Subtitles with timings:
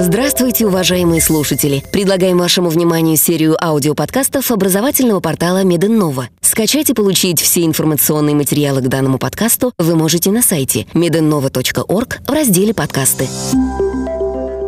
[0.00, 1.82] Здравствуйте, уважаемые слушатели!
[1.92, 6.28] Предлагаем вашему вниманию серию аудиоподкастов образовательного портала Меденнова.
[6.40, 12.30] Скачать и получить все информационные материалы к данному подкасту вы можете на сайте medennova.org в
[12.30, 13.28] разделе «Подкасты».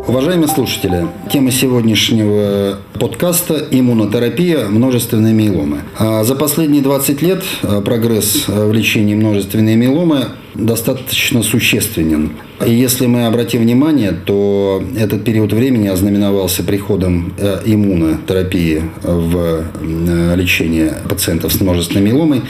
[0.07, 5.81] Уважаемые слушатели, тема сегодняшнего подкаста– иммунотерапия множественной миеломы.
[5.97, 12.31] А за последние 20 лет а, прогресс в лечении множественной миеломы достаточно существенен.
[12.65, 20.35] И если мы обратим внимание, то этот период времени ознаменовался приходом э, иммунотерапии в э,
[20.35, 22.41] лечение пациентов с множественной миеломой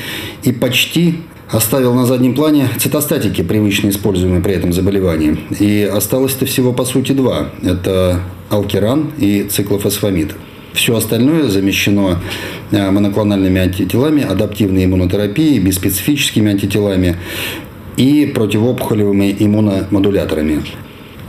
[0.43, 1.19] и почти
[1.51, 5.37] оставил на заднем плане цитостатики, привычно используемые при этом заболевании.
[5.59, 7.49] И осталось-то всего, по сути, два.
[7.63, 10.35] Это алкеран и циклофосфамид.
[10.73, 12.19] Все остальное замещено
[12.71, 17.17] э, моноклональными антителами, адаптивной иммунотерапией, беспецифическими антителами
[17.97, 20.63] и противоопухолевыми иммуномодуляторами.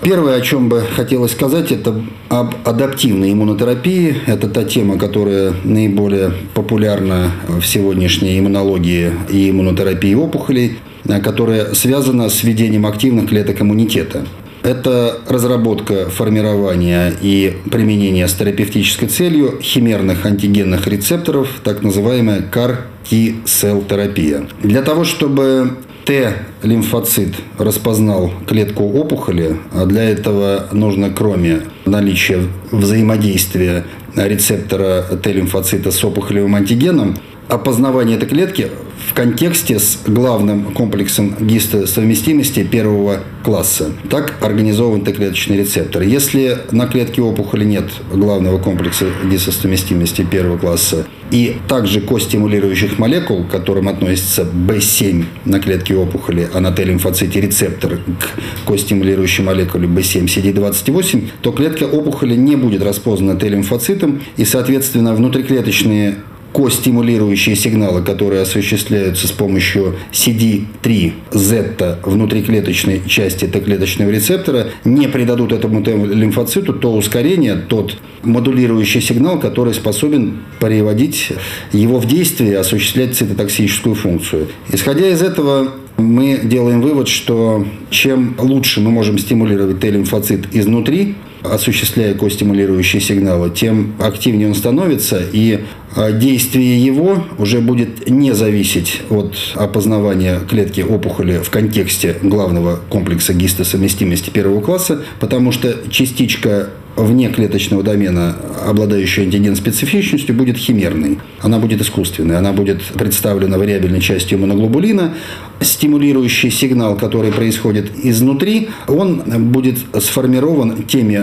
[0.03, 1.95] Первое, о чем бы хотелось сказать, это
[2.29, 4.17] об адаптивной иммунотерапии.
[4.27, 10.79] Это та тема, которая наиболее популярна в сегодняшней иммунологии и иммунотерапии опухолей,
[11.23, 14.27] которая связана с введением активных клеток иммунитета.
[14.65, 24.49] Это разработка, формирование и применение с терапевтической целью химерных антигенных рецепторов, так называемая CAR-T-cell терапия.
[24.65, 33.85] Для того, чтобы Т-лимфоцит распознал клетку опухоли, а для этого нужно, кроме наличия взаимодействия
[34.17, 37.17] рецептора Т-лимфоцита с опухолевым антигеном,
[37.49, 38.69] опознавание этой клетки
[39.13, 43.93] в контексте с главным комплексом гистосовместимости первого класса.
[44.09, 46.01] Так организован Т-клеточный рецептор.
[46.01, 53.51] Если на клетке опухоли нет главного комплекса гистосовместимости первого класса, и также костимулирующих молекул, к
[53.51, 61.29] которым относится B7 на клетке опухоли, а на Т-лимфоците рецептор к костимулирующей молекуле B7 CD28,
[61.43, 66.17] то клетка опухоли не будет распознана Т-лимфоцитом, и, соответственно, внутриклеточные
[66.53, 75.83] костимулирующие сигналы, которые осуществляются с помощью CD3 Z внутриклеточной части Т-клеточного рецептора, не придадут этому
[75.83, 81.33] Т-лимфоциту то ускорение, тот модулирующий сигнал, который способен переводить
[81.73, 84.49] его в действие, осуществлять цитотоксическую функцию.
[84.71, 92.15] Исходя из этого, мы делаем вывод, что чем лучше мы можем стимулировать Т-лимфоцит изнутри, осуществляя
[92.15, 95.65] костимулирующие сигналы, тем активнее он становится, и
[95.95, 103.35] а, действие его уже будет не зависеть от опознавания клетки опухоли в контексте главного комплекса
[103.35, 108.37] гистосовместимости первого класса, потому что частичка вне клеточного домена,
[108.67, 111.19] обладающая антиген-специфичностью, будет химерной.
[111.41, 112.37] Она будет искусственной.
[112.37, 115.15] Она будет представлена вариабельной частью моноглобулина.
[115.61, 119.23] Стимулирующий сигнал, который происходит изнутри, он
[119.53, 121.21] будет сформирован теми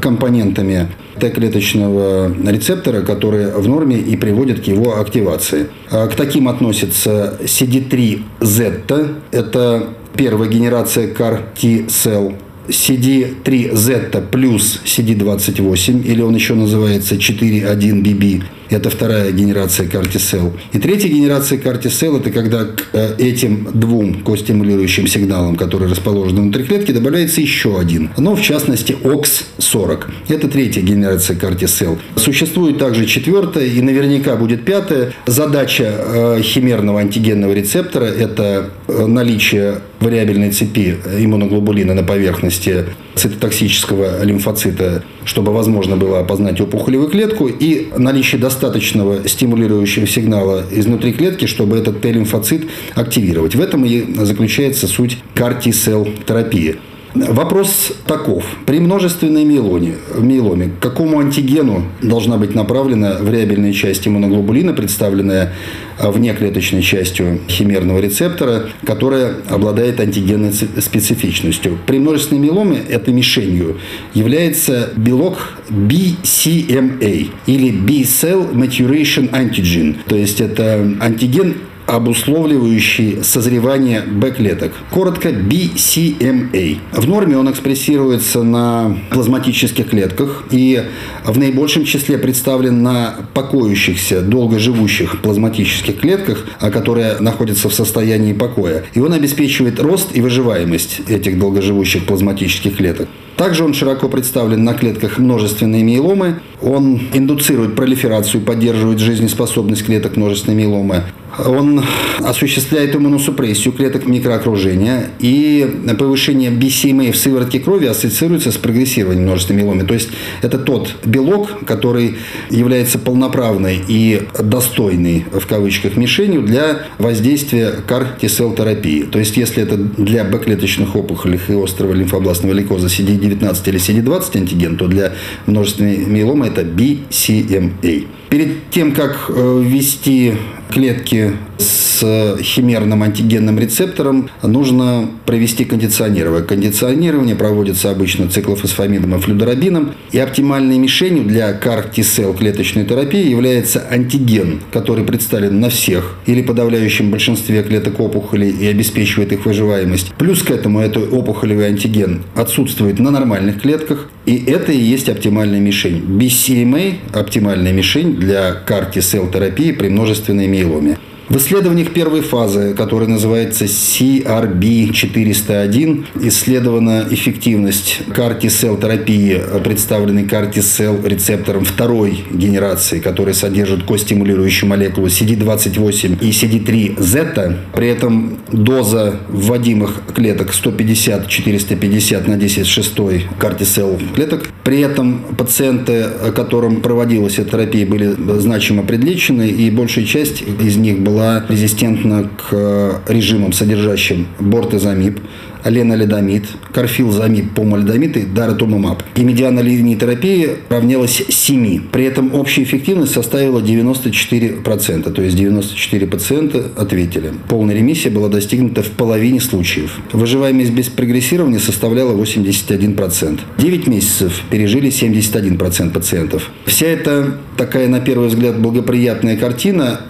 [0.00, 5.66] компонентами Т-клеточного рецептора, которые в норме и приводят к его активации.
[5.90, 12.34] А к таким относятся CD3Z, это первая генерация CAR-T-cell
[12.68, 20.52] CD3Z плюс CD28, или он еще называется 4.1BB, это вторая генерация картисел.
[20.72, 26.64] И третья генерация картисел– это когда к э, этим двум костимулирующим сигналам, которые расположены внутри
[26.64, 28.10] клетки, добавляется еще один.
[28.16, 30.04] Но, в частности, OX40.
[30.28, 31.98] Это третья генерация картисел.
[32.16, 35.12] Существует также четвертая и наверняка будет пятая.
[35.26, 45.02] Задача э, химерного антигенного рецептора– это э, наличие вариабельной цепи иммуноглобулина на поверхности цитотоксического лимфоцита,
[45.28, 52.00] чтобы возможно было опознать опухолевую клетку, и наличие достаточного стимулирующего сигнала изнутри клетки, чтобы этот
[52.00, 52.62] Т-лимфоцит
[52.94, 53.54] активировать.
[53.54, 56.76] В этом и заключается суть CAR-T-cell терапии.
[57.14, 58.44] Вопрос таков.
[58.66, 65.52] При множественной миеломе, миеломе к какому антигену должна быть направлена вариабельная часть иммуноглобулина, представленная
[65.98, 71.78] внеклеточной частью химерного рецептора, которая обладает антигенной специфичностью.
[71.86, 73.78] При множественной миеломе этой мишенью
[74.14, 79.96] является белок BCMA или B-cell maturation antigen.
[80.06, 81.56] То есть это антиген
[81.88, 84.72] обусловливающий созревание Б-клеток.
[84.90, 86.78] Коротко BCMA.
[86.92, 90.84] В норме он экспрессируется на плазматических клетках и
[91.24, 98.84] в наибольшем числе представлен на покоящихся, долгоживущих плазматических клетках, которые находятся в состоянии покоя.
[98.92, 103.08] И он обеспечивает рост и выживаемость этих долгоживущих плазматических клеток.
[103.36, 106.40] Также он широко представлен на клетках множественной миеломы.
[106.60, 111.04] Он индуцирует пролиферацию, поддерживает жизнеспособность клеток множественной миеломы.
[111.46, 111.82] Он
[112.20, 115.68] осуществляет иммуносупрессию клеток микроокружения и
[115.98, 119.84] повышение BCMA в сыворотке крови ассоциируется с прогрессированием множественной миеломы.
[119.84, 120.10] То есть
[120.42, 122.16] это тот белок, который
[122.50, 129.02] является полноправной и достойной в кавычках мишенью для воздействия CAR-T-cell терапии.
[129.02, 134.76] То есть если это для Б-клеточных опухолей и острого лимфобластного лейкоза CD19 или CD20 антиген,
[134.76, 135.12] то для
[135.46, 138.06] множественной миеломы это BCMA.
[138.28, 140.34] Перед тем, как э, ввести
[140.70, 146.44] клетки с химерным антигенным рецептором нужно провести кондиционирование.
[146.44, 149.94] Кондиционирование проводится обычно циклофосфамидом и флюдорабином.
[150.12, 157.10] И оптимальной мишенью для CAR-T-cell клеточной терапии является антиген, который представлен на всех или подавляющем
[157.10, 160.12] большинстве клеток опухолей и обеспечивает их выживаемость.
[160.18, 164.08] Плюс к этому этот опухолевый антиген отсутствует на нормальных клетках.
[164.28, 166.04] И это и есть оптимальная мишень.
[166.04, 170.98] BCMA– оптимальная мишень для CAR-T-cell терапии при множественной миеломе.
[171.28, 182.24] В исследованиях первой фазы, которая называется CRB401, исследована эффективность CAR-T-cell терапии, представленной CAR-T-cell рецептором второй
[182.32, 187.56] генерации, который содержит костимулирующую молекулу CD28 и CD3-Z.
[187.74, 194.48] При этом доза вводимых клеток 150-450 на 10 шестой CAR-T-cell клеток.
[194.64, 201.00] При этом пациенты, которым проводилась эта терапия, были значимо предлечены, и большая часть из них
[201.00, 205.18] была была резистентна к э, режимам, содержащим бортезамиб,
[205.64, 209.02] леналидомид, карфилзамид, помальдомид и даратумумаб.
[209.16, 211.88] И медиана линии терапии равнялась 7.
[211.90, 217.32] При этом общая эффективность составила 94%, то есть 94 пациента ответили.
[217.48, 219.98] Полная ремиссия была достигнута в половине случаев.
[220.12, 223.40] Выживаемость без прогрессирования составляла 81%.
[223.58, 226.52] 9 месяцев пережили 71% пациентов.
[226.64, 230.02] Вся эта такая, на первый взгляд, благоприятная картина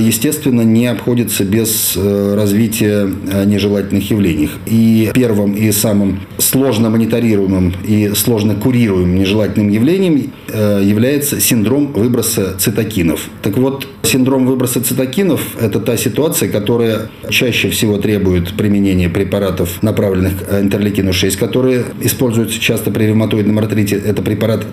[0.00, 4.50] естественно, не обходится без э, развития э, нежелательных явлений.
[4.66, 12.54] И первым и самым сложно мониторируемым и сложно курируемым нежелательным явлением э, является синдром выброса
[12.58, 13.28] цитокинов.
[13.42, 20.44] Так вот, синдром выброса цитокинов– это та ситуация, которая чаще всего требует применения препаратов, направленных
[20.44, 23.96] к интерлейкину 6, которые используются часто при ревматоидном артрите.
[23.96, 24.64] Это препарат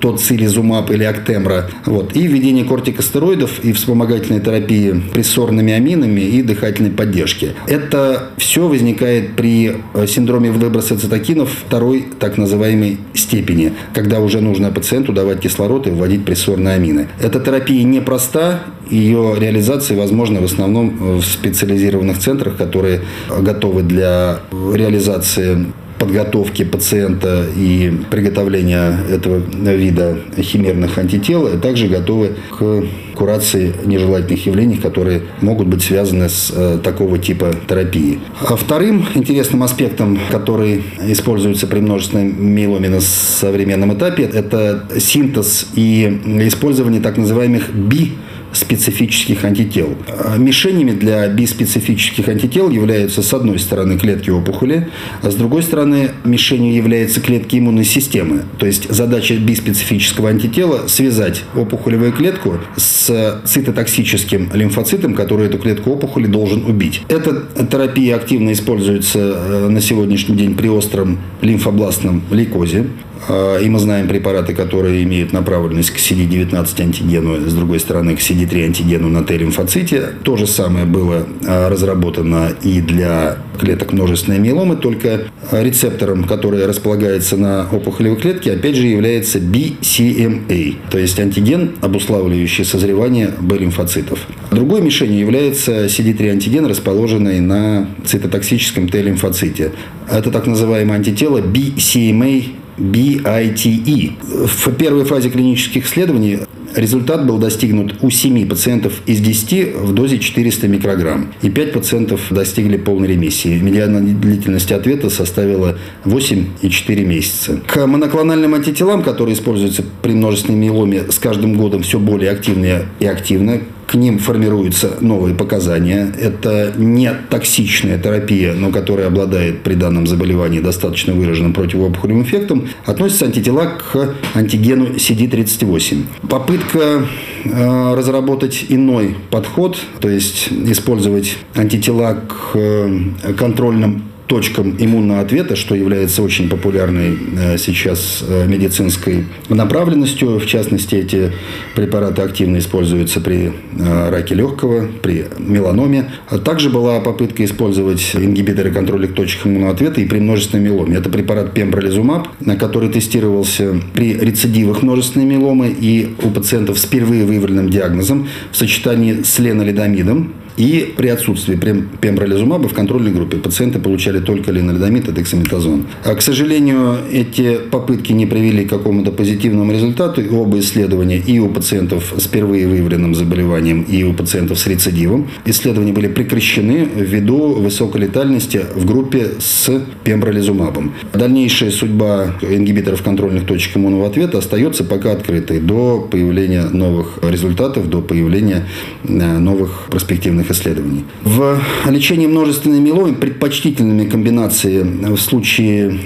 [0.00, 1.70] тоцилизумаб или актемра.
[1.86, 2.14] Вот.
[2.14, 7.52] И введение кортикостероидов и вспомогательных лекарственной терапии прессорными аминами и дыхательной поддержки.
[7.66, 14.70] Это все возникает при э, синдроме выброса цитокинов второй так называемой степени, когда уже нужно
[14.70, 17.08] пациенту давать кислород и вводить прессорные амины.
[17.20, 18.60] Эта терапия непроста,
[18.90, 25.66] ее реализация возможна в основном в специализированных центрах, которые готовы для реализации
[25.98, 32.84] подготовки пациента и приготовления этого вида химерных антител, а также готовы к
[33.14, 38.18] курации нежелательных явлений, которые могут быть связаны с э, такого типа терапии.
[38.40, 46.20] А вторым интересным аспектом, который используется при множественной миеломе на современном этапе, это синтез и
[46.46, 48.14] использование так называемых би
[48.54, 49.94] специфических антител.
[50.08, 54.88] А мишенями для биспецифических антител являются, с одной стороны, клетки опухоли,
[55.22, 58.42] а с другой стороны, мишенью являются клетки иммунной системы.
[58.58, 66.26] То есть задача биспецифического антитела– связать опухолевую клетку с цитотоксическим лимфоцитом, который эту клетку опухоли
[66.26, 67.02] должен убить.
[67.08, 72.86] Эта терапия активно используется э, на сегодняшний день при остром лимфобластном лейкозе.
[73.28, 78.20] А, и мы знаем препараты, которые имеют направленность к CD19 антигену, с другой стороны, к
[78.20, 80.10] CD3 антигену на Т-лимфоците.
[80.22, 87.36] То же самое было а, разработано и для клеток множественной миеломы, только рецептором, который располагается
[87.36, 94.18] на опухолевой клетке, опять же является BCMA, то есть антиген, обуславливающий созревание Б-лимфоцитов.
[94.50, 99.72] Другой мишенью является CD3 антиген, расположенный на цитотоксическом Т-лимфоците.
[100.10, 104.12] Это так называемое антитело BCMA BITE.
[104.46, 106.40] В первой фазе клинических исследований
[106.74, 111.32] результат был достигнут у 7 пациентов из 10 в дозе 400 микрограмм.
[111.42, 113.58] И 5 пациентов достигли полной ремиссии.
[113.58, 117.60] Медиана длительность ответа составила 8,4 месяца.
[117.66, 123.06] К моноклональным антителам, которые используются при множественной миеломе, с каждым годом все более активнее и
[123.06, 123.60] активно
[123.94, 126.12] к ним формируются новые показания.
[126.20, 133.26] Это не токсичная терапия, но которая обладает при данном заболевании достаточно выраженным противоопухолевым эффектом, относятся
[133.26, 136.02] антитела к антигену CD38.
[136.28, 137.06] Попытка
[137.44, 142.98] э, разработать иной подход, то есть использовать антитела к э,
[143.38, 150.38] контрольным точкам иммунного ответа, что является очень популярной э, сейчас э, медицинской направленностью.
[150.38, 151.32] В частности, эти
[151.74, 156.10] препараты активно используются при э, раке легкого, при меланоме.
[156.28, 160.96] А также была попытка использовать ингибиторы контроля точек иммунного ответа и при множественной меломе.
[160.96, 167.24] Это препарат пембролизумаб, на который тестировался при рецидивах множественной меломы и у пациентов с впервые
[167.24, 171.56] выявленным диагнозом в сочетании с ленолидомидом и при отсутствии
[172.00, 175.86] пембролизумаба в контрольной группе пациенты получали только ленолидомид и дексаметазон.
[176.04, 180.20] А, к сожалению, эти попытки не привели к какому-то позитивному результату.
[180.20, 185.28] И оба исследования и у пациентов с впервые выявленным заболеванием, и у пациентов с рецидивом.
[185.44, 189.70] Исследования были прекращены ввиду высокой летальности в группе с
[190.04, 190.94] пембролизумабом.
[191.12, 198.00] Дальнейшая судьба ингибиторов контрольных точек иммунного ответа остается пока открытой до появления новых результатов, до
[198.00, 198.66] появления
[199.04, 201.04] э, новых перспективных современных исследований.
[201.24, 205.98] В лечении множественной миеломы предпочтительными комбинации в случае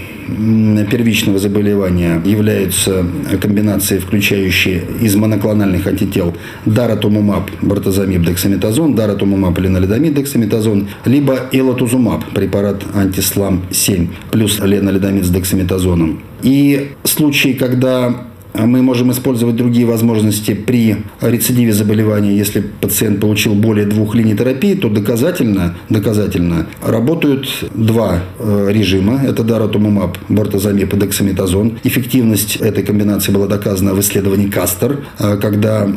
[0.91, 3.05] первичного заболевания являются
[3.41, 6.35] комбинации, включающие из моноклональных антител
[6.67, 16.21] даратумумаб, бортозамиб, дексаметазон, даратумумаб, ленолидомид, дексаметазон, либо элатузумаб, препарат антислам-7, плюс ленолидомид с дексаметазоном.
[16.43, 18.25] И случаи, когда
[18.55, 22.37] мы можем использовать другие возможности при рецидиве заболевания.
[22.37, 29.21] Если пациент получил более двух линий терапии, то доказательно, доказательно работают два э, режима.
[29.25, 31.79] Это даратумумаб, бортозамиб и дексаметазон.
[31.85, 35.89] Эффективность этой комбинации была доказана в исследовании Кастер, э, когда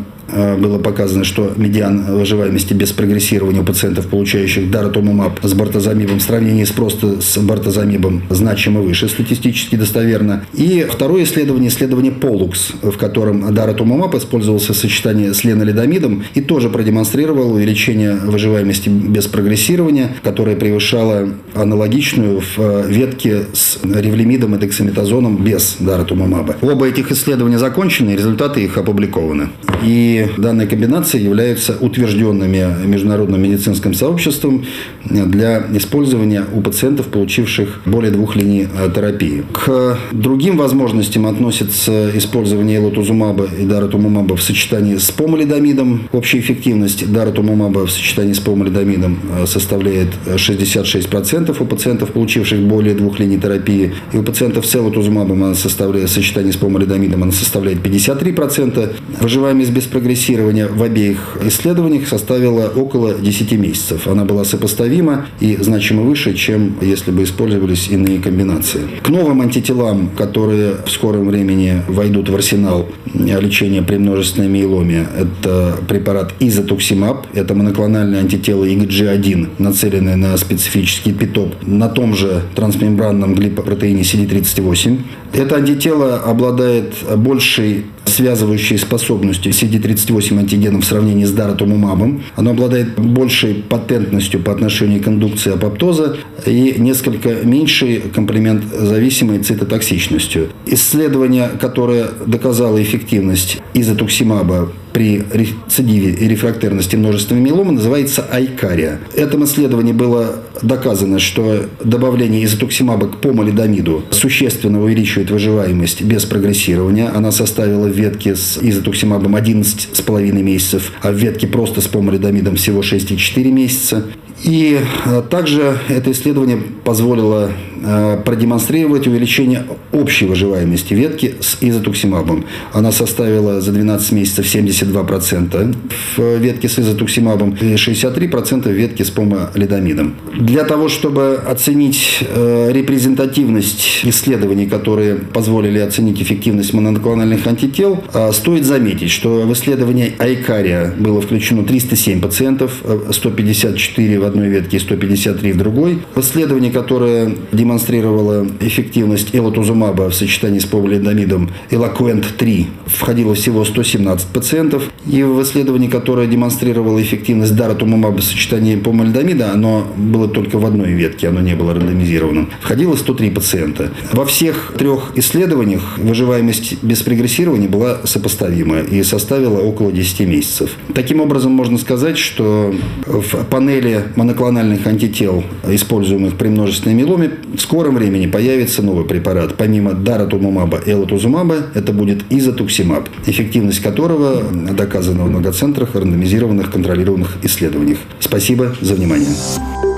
[0.58, 6.64] было показано, что медиан выживаемости без прогрессирования у пациентов, получающих даратумумаб с бортозамибом в сравнении
[6.64, 10.46] с просто с бортозамибом значимо выше, статистически достоверно.
[10.54, 16.70] И второе исследование, исследование Полукс, в котором даратумумаб использовался в сочетании с ленолидомидом и тоже
[16.70, 25.44] продемонстрировал увеличение выживаемости без прогрессирования, которое превышало аналогичную в э, ветке с ревлимидом и дексаметазоном
[25.44, 26.58] без даратумумаба.
[26.62, 29.50] Оба этих исследования закончены, результаты их опубликованы.
[29.84, 34.66] И данные комбинации являются утвержденными международным медицинским сообществом
[35.06, 39.44] для использования у пациентов, получивших более двух линий э, терапии.
[39.51, 46.08] К другим возможностям относится использование элотузумаба и даратумумаба в сочетании с помалидомидом.
[46.12, 53.20] Общая эффективность даратумумаба в сочетании с помалидомидом э, составляет 66% у пациентов, получивших более двух
[53.20, 53.94] линий терапии.
[54.13, 58.92] И у пациентов с элотузумабом она составляет, в сочетании с помалидомидом она составляет 53%.
[59.20, 64.08] Выживаемость без прогрессии прогрессирования в обеих исследованиях составила около 10 месяцев.
[64.08, 68.82] Она была сопоставима и значимо выше, чем если бы использовались иные комбинации.
[69.01, 75.77] К новым антителам, которые в скором времени войдут в арсенал лечения при множественной миеломе, это
[75.88, 84.01] препарат изотуксимаб, это моноклональное антитело IgG1, нацеленное на специфический питоп на том же трансмембранном глипопротеине
[84.01, 85.00] CD38.
[85.34, 92.24] Это антитело обладает большей связывающей способностью CD38 антигеном в сравнении с даратумумабом.
[92.36, 100.50] Оно обладает большей патентностью по отношению к индукции апоптоза и несколько меньшей комплемент-зависимой цитотоксичностью.
[100.65, 109.00] Исследование, которое доказало эффективность изотуксимаба при рецидиве и рефрактерности множественного миелома называется айкария.
[109.12, 117.12] В этом исследовании было доказано, что добавление изотуксимаба к помалидомиду существенно увеличивает выживаемость без прогрессирования.
[117.13, 122.81] Она составила в ветке с изотуксимабом 11,5 месяцев, а в ветке просто с помалидомидом всего
[122.81, 124.05] 6,4 месяца.
[124.43, 127.51] И э, также это исследование позволило
[127.83, 132.45] э, продемонстрировать увеличение общей выживаемости ветки с изотуксимабом.
[132.74, 135.75] Она составила за 12 месяцев 72%
[136.17, 140.15] в ветке с изотуксимабом и 63% в ветке с помолидомидом.
[140.38, 149.12] Для того, чтобы оценить э, репрезентативность исследований, которые позволили оценить эффективность моноклональных антител, стоит заметить,
[149.12, 152.81] что в исследовании Айкария было включено 307 пациентов,
[153.12, 156.00] 154 в одной ветке и 153 в другой.
[156.16, 164.84] В исследовании, которое демонстрировало эффективность элотузумаба в сочетании с повалидомидом Элакуэнт-3, входило всего 117 пациентов.
[165.06, 170.94] И в исследовании, которое демонстрировало эффективность даратумумаба в сочетании помалидомида, оно было только в одной
[170.94, 172.50] ветке, оно не было рандомизированным.
[172.62, 173.92] Входило 103 пациента.
[174.12, 180.72] Во всех трех исследованиях выживаемость без прогрессирования была сопоставима и составила около 10 месяцев.
[180.94, 182.74] Таким образом, можно сказать, что
[183.06, 189.56] в панели моноклональных антител, используемых при множественной меломе, в скором времени появится новый препарат.
[189.58, 197.98] Помимо даратумумаба и элатузумаба, это будет изотуксимаб, эффективность которого доказана в многоцентрах рандомизированных контролированных исследованиях.
[198.20, 199.90] Спасибо за внимание.